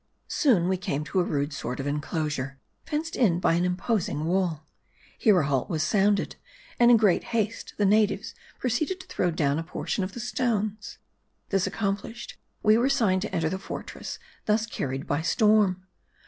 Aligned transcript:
Soon 0.29 0.67
we 0.67 0.77
came 0.77 1.03
to 1.03 1.19
a 1.19 1.23
rude 1.23 1.53
sort 1.53 1.79
of 1.79 1.85
inclosure, 1.85 2.59
fenced 2.87 3.15
in 3.15 3.39
by 3.39 3.53
an 3.53 3.63
imposing 3.65 4.25
wall. 4.25 4.65
Here 5.19 5.39
a 5.41 5.45
halt 5.45 5.69
was 5.69 5.83
sounded, 5.83 6.37
and 6.79 6.89
in 6.89 6.97
great 6.97 7.25
haste 7.25 7.75
the 7.77 7.85
natives 7.85 8.33
proceeded 8.57 8.99
to 9.01 9.05
throw 9.05 9.29
down 9.29 9.59
a 9.59 9.63
portion 9.63 10.03
of 10.03 10.13
the 10.15 10.19
stones: 10.19 10.97
This 11.49 11.67
accomplished, 11.67 12.39
we 12.63 12.79
were 12.79 12.89
signed 12.89 13.21
to 13.21 13.31
enter 13.35 13.47
the 13.49 13.59
fortress 13.59 14.17
thus 14.47 14.65
carried 14.65 15.05
by 15.05 15.21
storm. 15.21 15.85